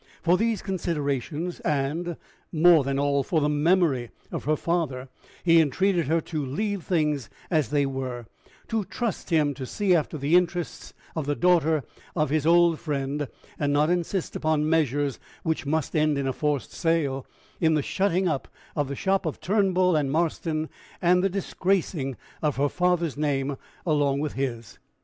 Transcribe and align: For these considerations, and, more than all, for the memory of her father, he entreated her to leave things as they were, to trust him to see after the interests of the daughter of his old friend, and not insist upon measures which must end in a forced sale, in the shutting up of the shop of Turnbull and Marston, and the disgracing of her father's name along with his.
For 0.23 0.35
these 0.35 0.63
considerations, 0.63 1.59
and, 1.59 2.17
more 2.51 2.83
than 2.83 2.97
all, 2.97 3.21
for 3.21 3.39
the 3.39 3.47
memory 3.47 4.09
of 4.31 4.45
her 4.45 4.55
father, 4.55 5.09
he 5.43 5.61
entreated 5.61 6.07
her 6.07 6.19
to 6.21 6.43
leave 6.43 6.81
things 6.83 7.29
as 7.51 7.69
they 7.69 7.85
were, 7.85 8.25
to 8.69 8.83
trust 8.85 9.29
him 9.29 9.53
to 9.53 9.63
see 9.67 9.93
after 9.95 10.17
the 10.17 10.35
interests 10.35 10.95
of 11.15 11.27
the 11.27 11.35
daughter 11.35 11.83
of 12.15 12.31
his 12.31 12.47
old 12.47 12.79
friend, 12.79 13.27
and 13.59 13.71
not 13.73 13.91
insist 13.91 14.35
upon 14.35 14.67
measures 14.67 15.19
which 15.43 15.67
must 15.67 15.95
end 15.95 16.17
in 16.17 16.25
a 16.25 16.33
forced 16.33 16.71
sale, 16.71 17.27
in 17.59 17.75
the 17.75 17.83
shutting 17.83 18.27
up 18.27 18.47
of 18.75 18.87
the 18.87 18.95
shop 18.95 19.27
of 19.27 19.39
Turnbull 19.39 19.95
and 19.95 20.11
Marston, 20.11 20.67
and 20.99 21.23
the 21.23 21.29
disgracing 21.29 22.17
of 22.41 22.55
her 22.55 22.69
father's 22.69 23.17
name 23.17 23.55
along 23.85 24.19
with 24.19 24.33
his. 24.33 24.79